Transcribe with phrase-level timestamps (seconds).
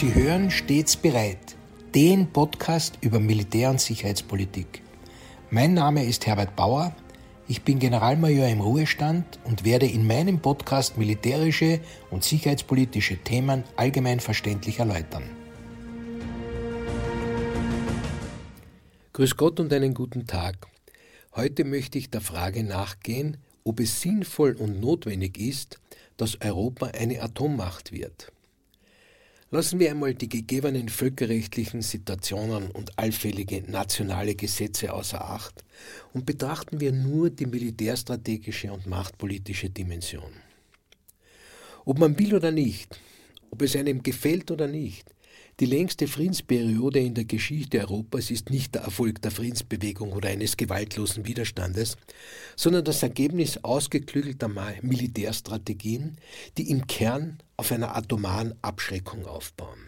[0.00, 1.58] Sie hören stets bereit,
[1.94, 4.80] den Podcast über Militär- und Sicherheitspolitik.
[5.50, 6.96] Mein Name ist Herbert Bauer,
[7.48, 14.20] ich bin Generalmajor im Ruhestand und werde in meinem Podcast militärische und sicherheitspolitische Themen allgemein
[14.20, 15.24] verständlich erläutern.
[19.12, 20.66] Grüß Gott und einen guten Tag.
[21.36, 25.78] Heute möchte ich der Frage nachgehen, ob es sinnvoll und notwendig ist,
[26.16, 28.32] dass Europa eine Atommacht wird.
[29.52, 35.64] Lassen wir einmal die gegebenen völkerrechtlichen Situationen und allfällige nationale Gesetze außer Acht
[36.12, 40.30] und betrachten wir nur die militärstrategische und machtpolitische Dimension.
[41.84, 43.00] Ob man will oder nicht,
[43.50, 45.12] ob es einem gefällt oder nicht,
[45.60, 50.56] die längste Friedensperiode in der Geschichte Europas ist nicht der Erfolg der Friedensbewegung oder eines
[50.56, 51.98] gewaltlosen Widerstandes,
[52.56, 54.48] sondern das Ergebnis ausgeklügelter
[54.80, 56.16] Militärstrategien,
[56.56, 59.78] die im Kern auf einer atomaren Abschreckung aufbauen.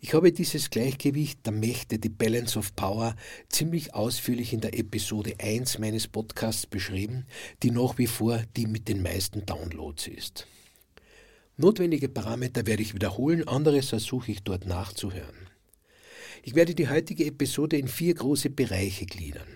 [0.00, 3.14] Ich habe dieses Gleichgewicht der Mächte, die Balance of Power,
[3.48, 7.26] ziemlich ausführlich in der Episode 1 meines Podcasts beschrieben,
[7.62, 10.48] die nach wie vor die mit den meisten Downloads ist.
[11.60, 15.48] Notwendige Parameter werde ich wiederholen, anderes versuche ich dort nachzuhören.
[16.44, 19.48] Ich werde die heutige Episode in vier große Bereiche gliedern.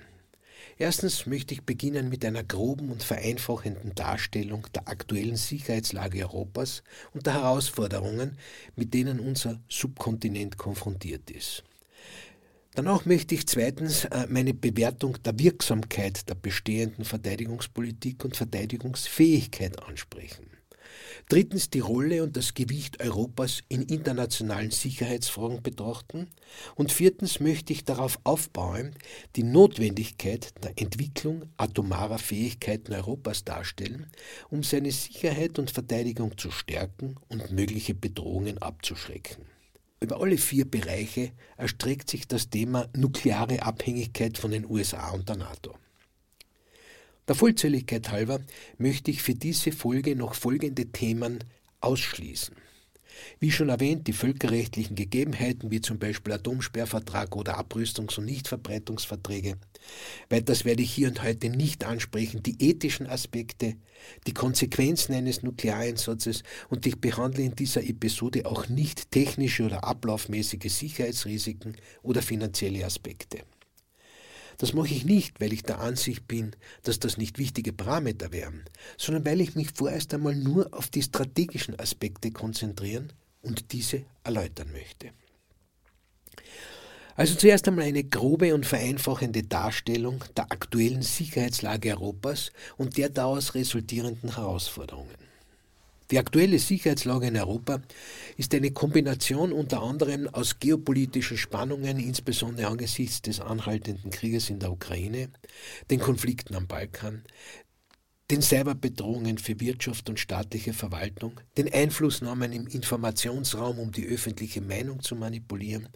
[0.78, 6.82] Erstens möchte ich beginnen mit einer groben und vereinfachenden Darstellung der aktuellen Sicherheitslage Europas
[7.14, 8.36] und der Herausforderungen,
[8.74, 11.62] mit denen unser Subkontinent konfrontiert ist.
[12.74, 20.61] Danach möchte ich zweitens äh, meine Bewertung der Wirksamkeit der bestehenden Verteidigungspolitik und Verteidigungsfähigkeit ansprechen.
[21.32, 26.26] Drittens die Rolle und das Gewicht Europas in internationalen Sicherheitsfragen betrachten.
[26.74, 28.94] Und viertens möchte ich darauf aufbauen,
[29.34, 34.08] die Notwendigkeit der Entwicklung atomarer Fähigkeiten Europas darstellen,
[34.50, 39.46] um seine Sicherheit und Verteidigung zu stärken und mögliche Bedrohungen abzuschrecken.
[40.00, 45.36] Über alle vier Bereiche erstreckt sich das Thema nukleare Abhängigkeit von den USA und der
[45.36, 45.78] NATO.
[47.28, 48.40] Der Vollzähligkeit halber
[48.78, 51.44] möchte ich für diese Folge noch folgende Themen
[51.80, 52.56] ausschließen.
[53.38, 59.56] Wie schon erwähnt, die völkerrechtlichen Gegebenheiten wie zum Beispiel Atomsperrvertrag oder Abrüstungs- und Nichtverbreitungsverträge.
[60.30, 63.76] Weiters werde ich hier und heute nicht ansprechen die ethischen Aspekte,
[64.26, 70.72] die Konsequenzen eines Nukleareinsatzes und ich behandle in dieser Episode auch nicht technische oder ablaufmäßige
[70.72, 73.44] Sicherheitsrisiken oder finanzielle Aspekte.
[74.58, 78.64] Das mache ich nicht, weil ich der Ansicht bin, dass das nicht wichtige Parameter wären,
[78.96, 84.70] sondern weil ich mich vorerst einmal nur auf die strategischen Aspekte konzentrieren und diese erläutern
[84.72, 85.10] möchte.
[87.14, 93.54] Also zuerst einmal eine grobe und vereinfachende Darstellung der aktuellen Sicherheitslage Europas und der daraus
[93.54, 95.21] resultierenden Herausforderungen.
[96.12, 97.80] Die aktuelle Sicherheitslage in Europa
[98.36, 104.72] ist eine Kombination unter anderem aus geopolitischen Spannungen, insbesondere angesichts des anhaltenden Krieges in der
[104.72, 105.30] Ukraine,
[105.90, 107.22] den Konflikten am Balkan,
[108.30, 115.00] den Cyberbedrohungen für Wirtschaft und staatliche Verwaltung, den Einflussnahmen im Informationsraum, um die öffentliche Meinung
[115.00, 115.88] zu manipulieren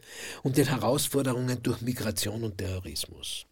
[0.43, 3.44] und den Herausforderungen durch Migration und Terrorismus.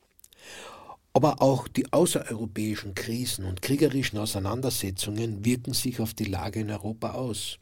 [1.16, 7.12] Aber auch die außereuropäischen Krisen und kriegerischen Auseinandersetzungen wirken sich auf die Lage in Europa
[7.12, 7.58] aus.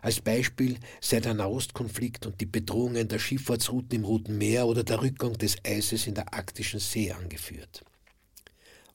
[0.00, 5.02] Als Beispiel sei der Nahostkonflikt und die Bedrohungen der Schifffahrtsrouten im Roten Meer oder der
[5.02, 7.84] Rückgang des Eises in der arktischen See angeführt.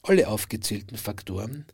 [0.01, 1.65] Alle aufgezählten Faktoren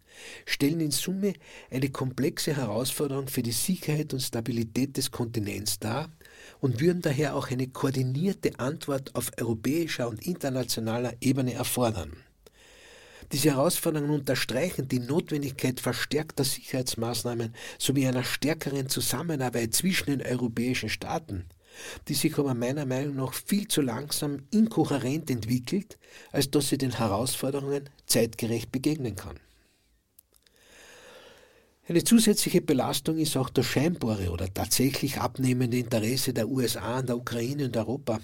[0.46, 1.34] stellen in Summe
[1.70, 6.12] eine komplexe Herausforderung für die Sicherheit und Stabilität des Kontinents dar
[6.62, 12.14] und würden daher auch eine koordinierte Antwort auf europäischer und internationaler Ebene erfordern.
[13.32, 21.46] Diese Herausforderungen unterstreichen die Notwendigkeit verstärkter Sicherheitsmaßnahmen sowie einer stärkeren Zusammenarbeit zwischen den europäischen Staaten,
[22.08, 25.98] die sich aber meiner Meinung nach viel zu langsam inkohärent entwickelt,
[26.32, 29.40] als dass sie den Herausforderungen zeitgerecht begegnen kann.
[31.88, 37.18] Eine zusätzliche Belastung ist auch das scheinbare oder tatsächlich abnehmende Interesse der USA an der
[37.18, 38.20] Ukraine und Europa,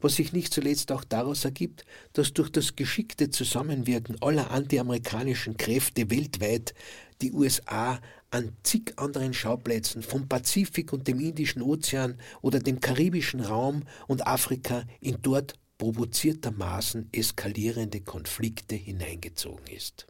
[0.00, 6.10] was sich nicht zuletzt auch daraus ergibt, dass durch das geschickte Zusammenwirken aller antiamerikanischen Kräfte
[6.10, 6.74] weltweit
[7.22, 8.00] die USA
[8.32, 14.26] an zig anderen Schauplätzen vom Pazifik und dem Indischen Ozean oder dem karibischen Raum und
[14.26, 20.08] Afrika in dort provoziertermaßen eskalierende Konflikte hineingezogen ist.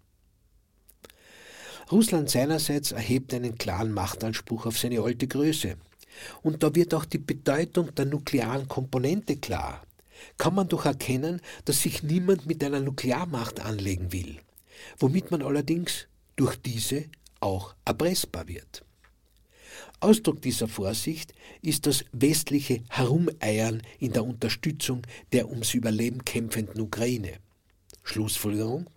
[1.92, 5.76] Russland seinerseits erhebt einen klaren Machtanspruch auf seine alte Größe.
[6.42, 9.82] Und da wird auch die Bedeutung der nuklearen Komponente klar.
[10.38, 14.38] Kann man doch erkennen, dass sich niemand mit einer Nuklearmacht anlegen will,
[14.98, 16.06] womit man allerdings
[16.36, 17.04] durch diese
[17.40, 18.84] auch erpressbar wird.
[20.00, 25.02] Ausdruck dieser Vorsicht ist das westliche Herumeiern in der Unterstützung
[25.32, 27.34] der ums Überleben kämpfenden Ukraine.
[28.02, 28.88] Schlussfolgerung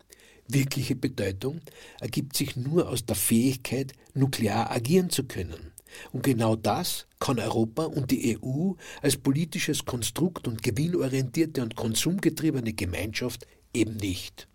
[0.48, 1.62] Wirkliche Bedeutung
[2.00, 5.72] ergibt sich nur aus der Fähigkeit, nuklear agieren zu können.
[6.12, 12.74] Und genau das kann Europa und die EU als politisches Konstrukt und gewinnorientierte und konsumgetriebene
[12.74, 14.48] Gemeinschaft eben nicht.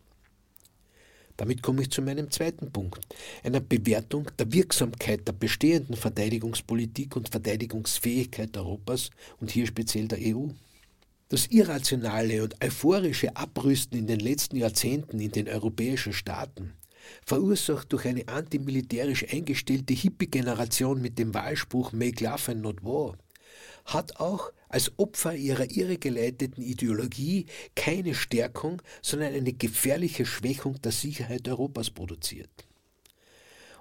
[1.37, 3.01] Damit komme ich zu meinem zweiten Punkt,
[3.43, 9.11] einer Bewertung der Wirksamkeit der bestehenden Verteidigungspolitik und Verteidigungsfähigkeit Europas
[9.41, 10.49] und hier speziell der EU.
[11.31, 16.73] Das irrationale und euphorische Abrüsten in den letzten Jahrzehnten in den europäischen Staaten,
[17.25, 23.17] verursacht durch eine antimilitärisch eingestellte Hippie-Generation mit dem Wahlspruch Make Love and Not War,
[23.85, 31.47] hat auch als Opfer ihrer irregeleiteten Ideologie keine Stärkung, sondern eine gefährliche Schwächung der Sicherheit
[31.47, 32.67] Europas produziert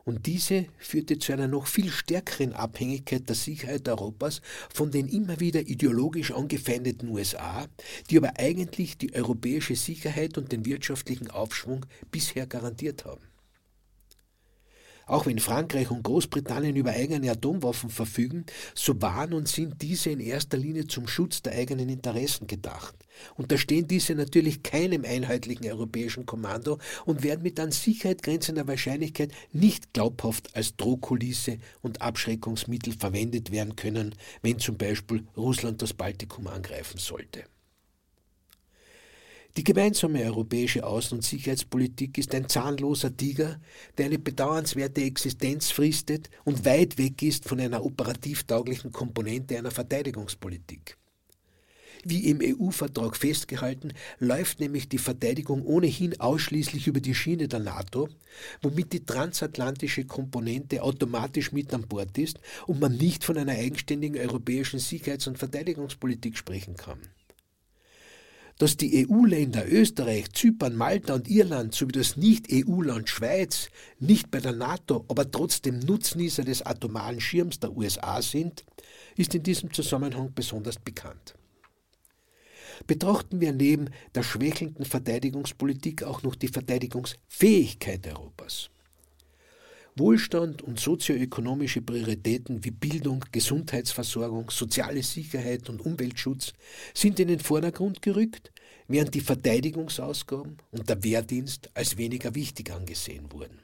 [0.10, 4.42] und diese führte zu einer noch viel stärkeren Abhängigkeit der Sicherheit Europas
[4.74, 7.68] von den immer wieder ideologisch angefeindeten USA,
[8.10, 13.29] die aber eigentlich die europäische Sicherheit und den wirtschaftlichen Aufschwung bisher garantiert haben.
[15.10, 18.46] Auch wenn Frankreich und Großbritannien über eigene Atomwaffen verfügen,
[18.76, 22.96] so waren und sind diese in erster Linie zum Schutz der eigenen Interessen gedacht.
[23.36, 29.94] Unterstehen diese natürlich keinem einheitlichen europäischen Kommando und werden mit an Sicherheit grenzender Wahrscheinlichkeit nicht
[29.94, 34.14] glaubhaft als Drohkulisse und Abschreckungsmittel verwendet werden können,
[34.44, 37.46] wenn zum Beispiel Russland das Baltikum angreifen sollte.
[39.58, 43.60] Die gemeinsame europäische Außen- und Sicherheitspolitik ist ein zahnloser Tiger,
[43.98, 49.72] der eine bedauernswerte Existenz fristet und weit weg ist von einer operativ tauglichen Komponente einer
[49.72, 50.98] Verteidigungspolitik.
[52.06, 58.08] Wie im EU-Vertrag festgehalten, läuft nämlich die Verteidigung ohnehin ausschließlich über die Schiene der NATO,
[58.62, 64.18] womit die transatlantische Komponente automatisch mit an Bord ist und man nicht von einer eigenständigen
[64.18, 67.00] europäischen Sicherheits- und Verteidigungspolitik sprechen kann
[68.60, 73.70] dass die EU-Länder Österreich, Zypern, Malta und Irland sowie das Nicht-EU-Land Schweiz
[74.00, 78.66] nicht bei der NATO, aber trotzdem Nutznießer des atomaren Schirms der USA sind,
[79.16, 81.36] ist in diesem Zusammenhang besonders bekannt.
[82.86, 88.70] Betrachten wir neben der schwächelnden Verteidigungspolitik auch noch die Verteidigungsfähigkeit Europas.
[90.00, 96.54] Wohlstand und sozioökonomische Prioritäten wie Bildung, Gesundheitsversorgung, soziale Sicherheit und Umweltschutz
[96.94, 98.52] sind in den Vordergrund gerückt,
[98.88, 103.60] während die Verteidigungsausgaben und der Wehrdienst als weniger wichtig angesehen wurden.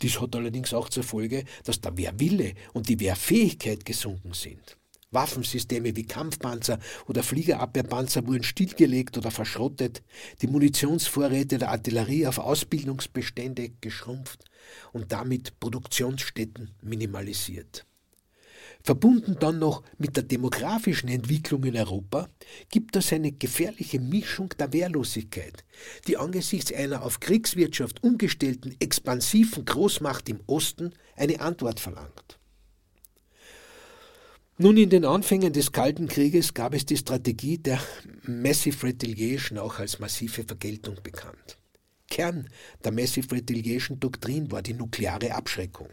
[0.00, 4.78] Dies hat allerdings auch zur Folge, dass der Wehrwille und die Wehrfähigkeit gesunken sind.
[5.12, 10.02] Waffensysteme wie Kampfpanzer oder Fliegerabwehrpanzer wurden stillgelegt oder verschrottet,
[10.40, 14.44] die Munitionsvorräte der Artillerie auf Ausbildungsbestände geschrumpft
[14.92, 17.86] und damit Produktionsstätten minimalisiert.
[18.84, 22.28] Verbunden dann noch mit der demografischen Entwicklung in Europa
[22.68, 25.64] gibt es eine gefährliche Mischung der Wehrlosigkeit,
[26.08, 32.40] die angesichts einer auf Kriegswirtschaft umgestellten expansiven Großmacht im Osten eine Antwort verlangt.
[34.62, 37.80] Nun, in den Anfängen des Kalten Krieges gab es die Strategie der
[38.28, 41.58] Massive Retaliation, auch als massive Vergeltung bekannt.
[42.08, 42.48] Kern
[42.84, 45.88] der Massive Retaliation Doktrin war die nukleare Abschreckung.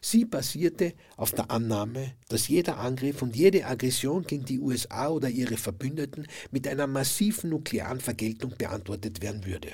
[0.00, 5.28] Sie basierte auf der Annahme, dass jeder Angriff und jede Aggression gegen die USA oder
[5.28, 9.72] ihre Verbündeten mit einer massiven nuklearen Vergeltung beantwortet werden würde.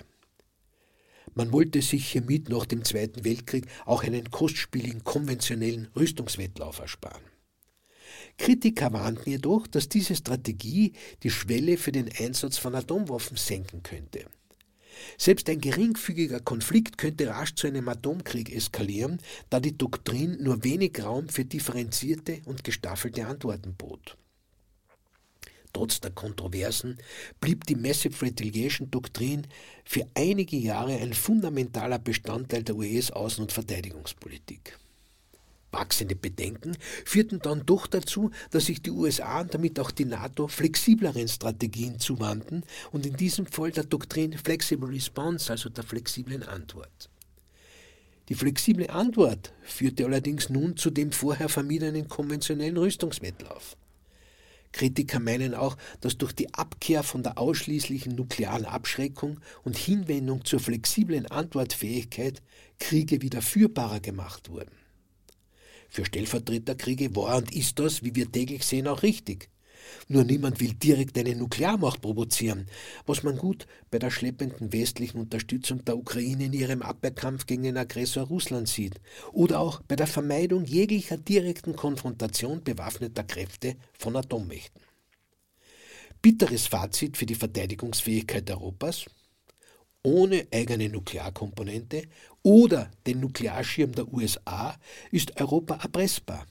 [1.35, 7.30] Man wollte sich hiermit nach dem Zweiten Weltkrieg auch einen kostspieligen konventionellen Rüstungswettlauf ersparen.
[8.41, 14.25] Kritiker warnten jedoch, dass diese Strategie die Schwelle für den Einsatz von Atomwaffen senken könnte.
[15.19, 19.19] Selbst ein geringfügiger Konflikt könnte rasch zu einem Atomkrieg eskalieren,
[19.51, 24.17] da die Doktrin nur wenig Raum für differenzierte und gestaffelte Antworten bot.
[25.75, 26.97] Trotz der Kontroversen
[27.43, 29.47] blieb die Massive Retaliation Doktrin
[29.85, 34.79] für einige Jahre ein fundamentaler Bestandteil der US-Außen- und Verteidigungspolitik.
[35.73, 40.49] Wachsende Bedenken führten dann doch dazu, dass sich die USA und damit auch die NATO
[40.49, 47.11] flexibleren Strategien zuwandten und in diesem Fall der Doktrin Flexible Response, also der flexiblen Antwort.
[48.29, 53.77] Die flexible Antwort führte allerdings nun zu dem vorher vermiedenen konventionellen Rüstungswettlauf.
[54.73, 60.61] Kritiker meinen auch, dass durch die Abkehr von der ausschließlichen nuklearen Abschreckung und Hinwendung zur
[60.61, 62.41] flexiblen Antwortfähigkeit
[62.79, 64.80] Kriege wieder führbarer gemacht wurden.
[65.91, 69.51] Für Stellvertreterkriege war und ist das, wie wir täglich sehen, auch richtig.
[70.09, 72.67] Nur niemand will direkt eine Nuklearmacht provozieren,
[73.07, 77.77] was man gut bei der schleppenden westlichen Unterstützung der Ukraine in ihrem Abwehrkampf gegen den
[77.77, 79.01] Aggressor Russland sieht,
[79.33, 84.83] oder auch bei der Vermeidung jeglicher direkten Konfrontation bewaffneter Kräfte von Atommächten.
[86.23, 89.07] Bitteres Fazit für die Verteidigungsfähigkeit Europas,
[90.03, 92.05] ohne eigene Nuklearkomponente
[92.43, 94.77] oder den Nuklearschirm der USA
[95.11, 96.47] ist Europa erpressbar.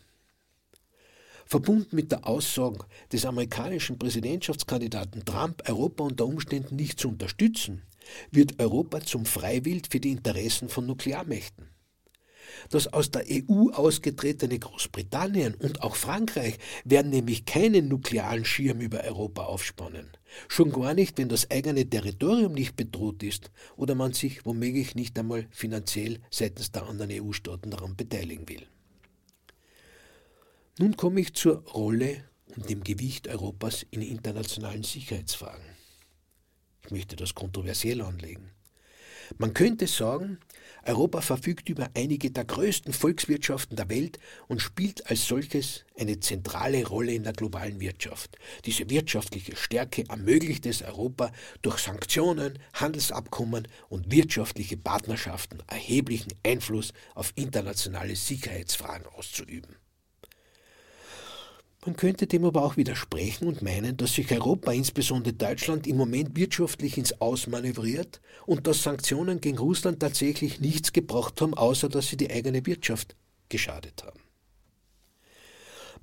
[1.45, 7.81] Verbunden mit der Aussage des amerikanischen Präsidentschaftskandidaten Trump, Europa unter Umständen nicht zu unterstützen,
[8.29, 11.78] wird Europa zum Freiwild für die Interessen von Nuklearmächten.
[12.69, 19.03] Das aus der EU ausgetretene Großbritannien und auch Frankreich werden nämlich keinen nuklearen Schirm über
[19.03, 20.11] Europa aufspannen.
[20.47, 25.17] Schon gar nicht, wenn das eigene Territorium nicht bedroht ist oder man sich womöglich nicht
[25.17, 28.67] einmal finanziell seitens der anderen EU-Staaten daran beteiligen will.
[30.77, 32.23] Nun komme ich zur Rolle
[32.55, 35.65] und dem Gewicht Europas in internationalen Sicherheitsfragen.
[36.85, 38.51] Ich möchte das kontroversiell anlegen.
[39.37, 40.39] Man könnte sagen,
[40.83, 44.17] Europa verfügt über einige der größten Volkswirtschaften der Welt
[44.47, 48.37] und spielt als solches eine zentrale Rolle in der globalen Wirtschaft.
[48.65, 51.31] Diese wirtschaftliche Stärke ermöglicht es Europa,
[51.61, 59.75] durch Sanktionen, Handelsabkommen und wirtschaftliche Partnerschaften erheblichen Einfluss auf internationale Sicherheitsfragen auszuüben.
[61.85, 66.35] Man könnte dem aber auch widersprechen und meinen, dass sich Europa, insbesondere Deutschland, im Moment
[66.35, 72.17] wirtschaftlich ins Ausmanövriert und dass Sanktionen gegen Russland tatsächlich nichts gebracht haben, außer dass sie
[72.17, 73.15] die eigene Wirtschaft
[73.47, 74.19] geschadet haben.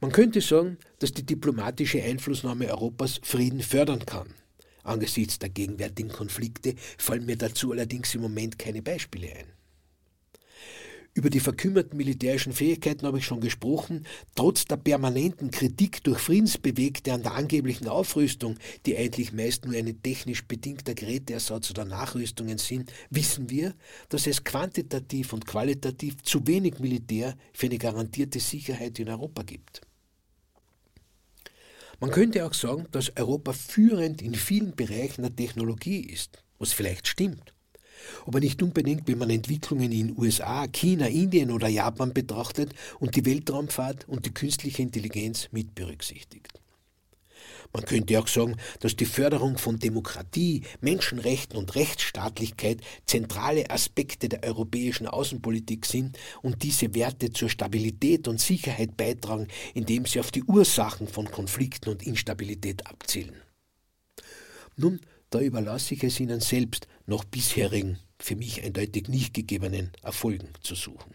[0.01, 4.35] Man könnte sagen, dass die diplomatische Einflussnahme Europas Frieden fördern kann.
[4.83, 9.56] Angesichts der gegenwärtigen Konflikte fallen mir dazu allerdings im Moment keine Beispiele ein.
[11.17, 14.07] Über die verkümmerten militärischen Fähigkeiten habe ich schon gesprochen.
[14.35, 20.03] Trotz der permanenten Kritik durch Friedensbewegte an der angeblichen Aufrüstung, die eigentlich meist nur ein
[20.03, 23.73] technisch bedingter Geräteersatz oder Nachrüstungen sind, wissen wir,
[24.11, 29.81] dass es quantitativ und qualitativ zu wenig Militär für eine garantierte Sicherheit in Europa gibt.
[31.99, 37.09] Man könnte auch sagen, dass Europa führend in vielen Bereichen der Technologie ist, was vielleicht
[37.09, 37.56] stimmt
[38.27, 43.25] aber nicht unbedingt, wenn man Entwicklungen in USA, China, Indien oder Japan betrachtet und die
[43.25, 46.61] Weltraumfahrt und die künstliche Intelligenz mit berücksichtigt.
[47.73, 54.45] Man könnte auch sagen, dass die Förderung von Demokratie, Menschenrechten und Rechtsstaatlichkeit zentrale Aspekte der
[54.45, 60.45] europäischen Außenpolitik sind und diese Werte zur Stabilität und Sicherheit beitragen, indem sie auf die
[60.45, 63.37] Ursachen von Konflikten und Instabilität abzielen.
[64.77, 70.49] Nun, da überlasse ich es Ihnen selbst, nach bisherigen, für mich eindeutig nicht gegebenen Erfolgen
[70.61, 71.15] zu suchen.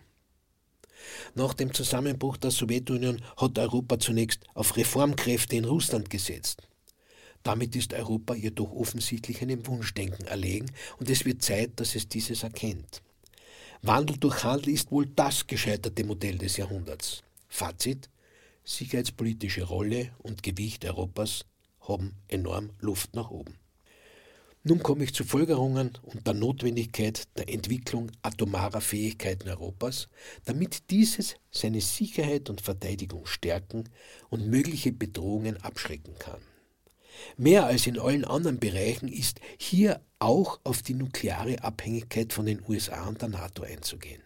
[1.34, 6.68] Nach dem Zusammenbruch der Sowjetunion hat Europa zunächst auf Reformkräfte in Russland gesetzt.
[7.44, 12.44] Damit ist Europa jedoch offensichtlich einem Wunschdenken erlegen und es wird Zeit, dass es dieses
[12.44, 13.02] erkennt.
[13.82, 17.24] Wandel durch Handel ist wohl das gescheiterte Modell des Jahrhunderts.
[17.48, 18.10] Fazit:
[18.64, 21.46] Sicherheitspolitische Rolle und Gewicht Europas
[21.80, 23.61] haben enorm Luft nach oben.
[24.64, 30.08] Nun komme ich zu Folgerungen und der Notwendigkeit der Entwicklung atomarer Fähigkeiten Europas,
[30.46, 33.90] damit dieses seine Sicherheit und Verteidigung stärken
[34.30, 36.42] und mögliche Bedrohungen abschrecken kann.
[37.38, 42.62] Mehr als in allen anderen Bereichen ist hier auch auf die nukleare Abhängigkeit von den
[42.68, 44.22] USA und der NATO einzugehen.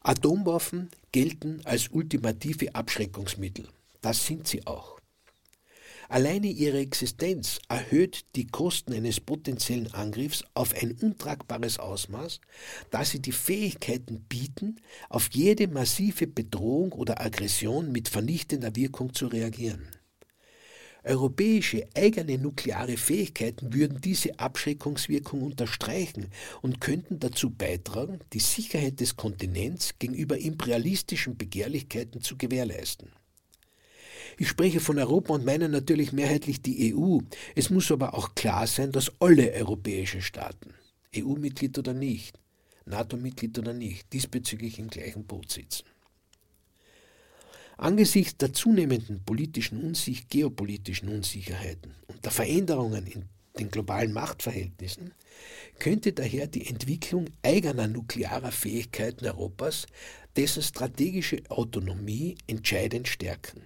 [0.00, 3.68] Atomwaffen gelten als ultimative Abschreckungsmittel.
[4.00, 4.95] Das sind sie auch.
[6.08, 12.40] Alleine ihre Existenz erhöht die Kosten eines potenziellen Angriffs auf ein untragbares Ausmaß,
[12.90, 14.76] da sie die Fähigkeiten bieten,
[15.08, 19.88] auf jede massive Bedrohung oder Aggression mit vernichtender Wirkung zu reagieren.
[21.02, 26.26] Europäische eigene nukleare Fähigkeiten würden diese Abschreckungswirkung unterstreichen
[26.62, 33.12] und könnten dazu beitragen, die Sicherheit des Kontinents gegenüber imperialistischen Begehrlichkeiten zu gewährleisten.
[34.38, 37.20] Ich spreche von Europa und meine natürlich mehrheitlich die EU.
[37.54, 40.74] Es muss aber auch klar sein, dass alle europäischen Staaten,
[41.16, 42.38] EU-Mitglied oder nicht,
[42.84, 45.86] NATO-Mitglied oder nicht, diesbezüglich im gleichen Boot sitzen.
[47.78, 53.24] Angesichts der zunehmenden politischen Unsich geopolitischen Unsicherheiten und der Veränderungen in
[53.58, 55.12] den globalen Machtverhältnissen
[55.78, 59.86] könnte daher die Entwicklung eigener nuklearer Fähigkeiten Europas
[60.36, 63.62] dessen strategische Autonomie entscheidend stärken.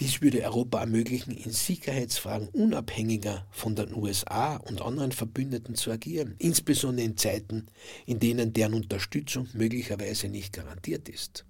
[0.00, 6.36] Dies würde Europa ermöglichen, in Sicherheitsfragen unabhängiger von den USA und anderen Verbündeten zu agieren,
[6.38, 7.66] insbesondere in Zeiten,
[8.06, 11.44] in denen deren Unterstützung möglicherweise nicht garantiert ist.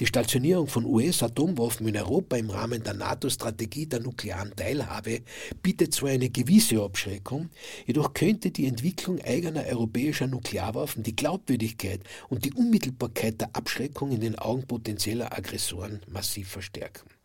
[0.00, 5.22] Die Stationierung von US-Atomwaffen in Europa im Rahmen der NATO-Strategie der nuklearen Teilhabe
[5.60, 7.50] bietet zwar eine gewisse Abschreckung,
[7.84, 14.20] jedoch könnte die Entwicklung eigener europäischer Nuklearwaffen die Glaubwürdigkeit und die Unmittelbarkeit der Abschreckung in
[14.20, 17.17] den Augen potenzieller Aggressoren massiv verstärken.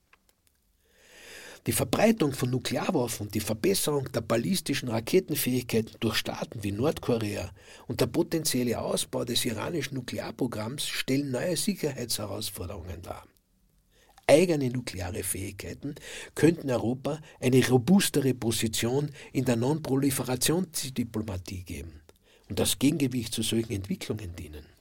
[1.66, 7.52] Die Verbreitung von Nuklearwaffen und die Verbesserung der ballistischen Raketenfähigkeiten durch Staaten wie Nordkorea
[7.88, 13.26] und der potenzielle Ausbau des iranischen Nuklearprogramms stellen neue Sicherheitsherausforderungen dar.
[14.28, 15.96] Eigene nukleare Fähigkeiten
[16.36, 22.02] könnten Europa eine robustere Position in der Non-Proliferationsdiplomatie geben
[22.50, 24.73] und als Gegengewicht zu solchen Entwicklungen dienen.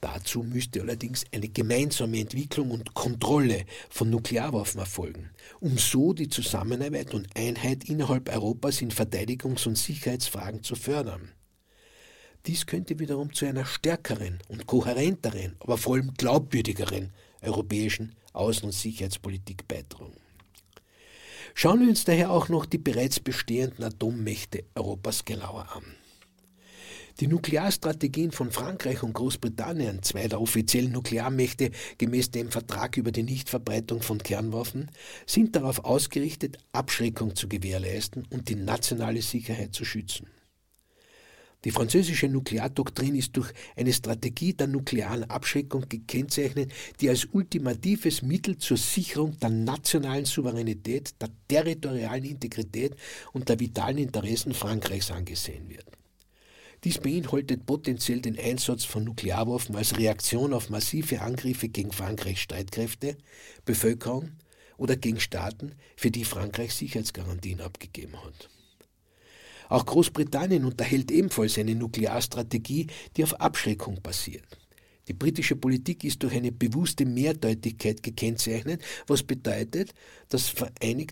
[0.00, 5.30] Dazu müsste allerdings eine gemeinsame Entwicklung und Kontrolle von Nuklearwaffen erfolgen,
[5.60, 11.32] um so die Zusammenarbeit und Einheit innerhalb Europas in Verteidigungs- und Sicherheitsfragen zu fördern.
[12.46, 18.72] Dies könnte wiederum zu einer stärkeren und kohärenteren, aber vor allem glaubwürdigeren europäischen Außen- und
[18.72, 20.16] Sicherheitspolitik beitragen.
[21.54, 25.99] Schauen wir uns daher auch noch die bereits bestehenden Atommächte Europas genauer an.
[27.20, 33.24] Die Nuklearstrategien von Frankreich und Großbritannien, zwei der offiziellen Nuklearmächte gemäß dem Vertrag über die
[33.24, 34.90] Nichtverbreitung von Kernwaffen,
[35.26, 40.28] sind darauf ausgerichtet, Abschreckung zu gewährleisten und die nationale Sicherheit zu schützen.
[41.66, 48.56] Die französische Nukleardoktrin ist durch eine Strategie der nuklearen Abschreckung gekennzeichnet, die als ultimatives Mittel
[48.56, 52.96] zur Sicherung der nationalen Souveränität, der territorialen Integrität
[53.34, 55.99] und der vitalen Interessen Frankreichs angesehen wird.
[56.84, 63.18] Dies beinhaltet potenziell den Einsatz von Nuklearwaffen als Reaktion auf massive Angriffe gegen Frankreichs Streitkräfte,
[63.66, 64.30] Bevölkerung
[64.78, 68.48] oder gegen Staaten, für die Frankreich Sicherheitsgarantien abgegeben hat.
[69.68, 74.58] Auch Großbritannien unterhält ebenfalls eine Nuklearstrategie, die auf Abschreckung basiert.
[75.10, 79.92] Die britische Politik ist durch eine bewusste Mehrdeutigkeit gekennzeichnet, was bedeutet,
[80.28, 80.54] dass,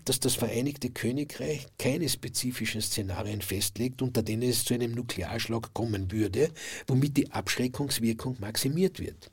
[0.05, 6.13] dass, das Vereinigte Königreich keine spezifischen Szenarien festlegt, unter denen es zu einem Nuklearschlag kommen
[6.13, 6.49] würde,
[6.87, 9.29] womit die Abschreckungswirkung maximiert wird.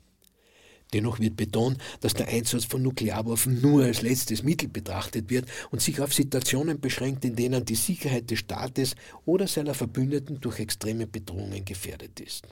[0.91, 5.81] Dennoch wird betont, dass der Einsatz von Nuklearwaffen nur als letztes Mittel betrachtet wird und
[5.81, 11.07] sich auf Situationen beschränkt, in denen die Sicherheit des Staates oder seiner Verbündeten durch extreme
[11.07, 12.45] Bedrohungen gefährdet ist.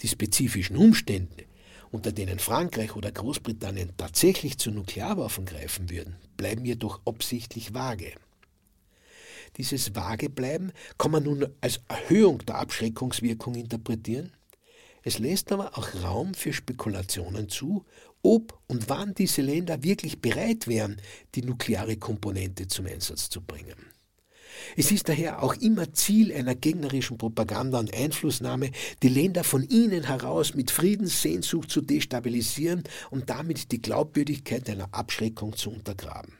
[0.00, 1.44] Die spezifischen Umstände,
[1.90, 8.12] unter denen Frankreich oder Großbritannien tatsächlich zu Nuklearwaffen greifen würden, bleiben jedoch absichtlich vage.
[9.58, 14.32] Dieses Vagebleiben kann man nun als Erhöhung der Abschreckungswirkung interpretieren.
[15.02, 17.84] Es lässt aber auch Raum für Spekulationen zu,
[18.22, 21.00] ob und wann diese Länder wirklich bereit wären,
[21.34, 23.76] die nukleare Komponente zum Einsatz zu bringen.
[24.76, 28.70] Es ist daher auch immer Ziel einer gegnerischen Propaganda und Einflussnahme,
[29.02, 35.56] die Länder von ihnen heraus mit Friedenssehnsucht zu destabilisieren und damit die Glaubwürdigkeit einer Abschreckung
[35.56, 36.34] zu untergraben.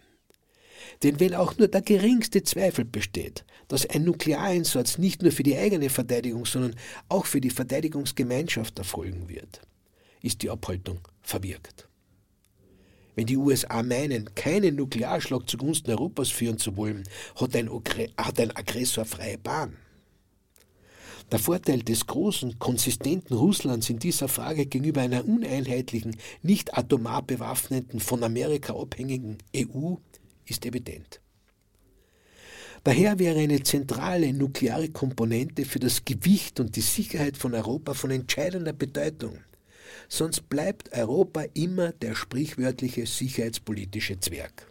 [1.02, 5.56] Denn wenn auch nur der geringste Zweifel besteht, dass ein Nukleareinsatz nicht nur für die
[5.56, 6.76] eigene Verteidigung, sondern
[7.08, 9.60] auch für die Verteidigungsgemeinschaft erfolgen wird,
[10.22, 11.88] ist die Abhaltung verwirkt.
[13.14, 17.04] Wenn die USA meinen, keinen Nuklearschlag zugunsten Europas führen zu wollen,
[17.36, 17.68] hat ein,
[18.16, 19.76] hat ein Aggressor freie Bahn.
[21.30, 28.00] Der Vorteil des großen, konsistenten Russlands in dieser Frage gegenüber einer uneinheitlichen, nicht atomar bewaffneten,
[28.00, 29.94] von Amerika abhängigen EU
[30.46, 31.20] ist evident.
[32.84, 38.10] Daher wäre eine zentrale nukleare Komponente für das Gewicht und die Sicherheit von Europa von
[38.10, 39.38] entscheidender Bedeutung
[40.12, 44.70] sonst bleibt Europa immer der sprichwörtliche sicherheitspolitische Zwerg.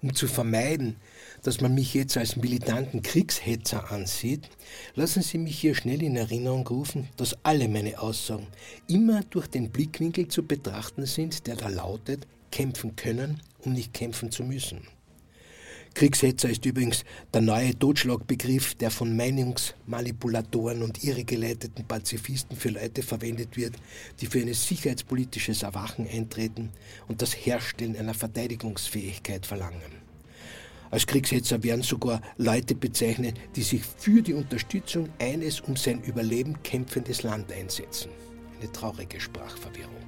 [0.00, 0.94] Um zu vermeiden,
[1.42, 4.48] dass man mich jetzt als militanten Kriegshetzer ansieht,
[4.94, 8.46] lassen Sie mich hier schnell in Erinnerung rufen, dass alle meine Aussagen
[8.86, 14.30] immer durch den Blickwinkel zu betrachten sind, der da lautet, kämpfen können, um nicht kämpfen
[14.30, 14.86] zu müssen.
[15.98, 23.56] Kriegshetzer ist übrigens der neue Totschlagbegriff, der von Meinungsmanipulatoren und irregeleiteten Pazifisten für Leute verwendet
[23.56, 23.74] wird,
[24.20, 26.70] die für ein sicherheitspolitisches Erwachen eintreten
[27.08, 29.90] und das Herstellen einer Verteidigungsfähigkeit verlangen.
[30.92, 36.62] Als Kriegshetzer werden sogar Leute bezeichnet, die sich für die Unterstützung eines um sein Überleben
[36.62, 38.12] kämpfendes Land einsetzen.
[38.60, 40.07] Eine traurige Sprachverwirrung.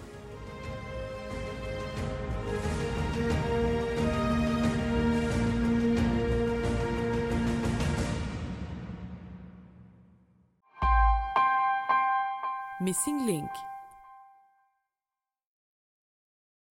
[12.81, 13.70] Missing Link